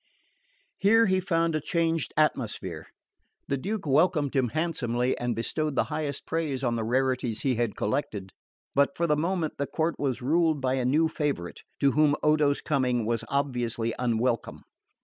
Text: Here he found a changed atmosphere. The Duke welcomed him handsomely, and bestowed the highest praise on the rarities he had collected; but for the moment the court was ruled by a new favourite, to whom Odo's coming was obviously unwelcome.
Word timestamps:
Here 0.79 1.05
he 1.05 1.19
found 1.19 1.53
a 1.53 1.61
changed 1.61 2.11
atmosphere. 2.17 2.87
The 3.47 3.55
Duke 3.57 3.85
welcomed 3.85 4.35
him 4.35 4.49
handsomely, 4.49 5.15
and 5.19 5.35
bestowed 5.35 5.75
the 5.75 5.83
highest 5.93 6.25
praise 6.25 6.63
on 6.63 6.75
the 6.75 6.83
rarities 6.83 7.43
he 7.43 7.53
had 7.53 7.75
collected; 7.75 8.31
but 8.73 8.97
for 8.97 9.05
the 9.05 9.15
moment 9.15 9.59
the 9.59 9.67
court 9.67 9.99
was 9.99 10.19
ruled 10.23 10.59
by 10.59 10.73
a 10.73 10.85
new 10.85 11.07
favourite, 11.07 11.61
to 11.81 11.91
whom 11.91 12.15
Odo's 12.23 12.61
coming 12.61 13.05
was 13.05 13.23
obviously 13.29 13.93
unwelcome. 13.99 14.63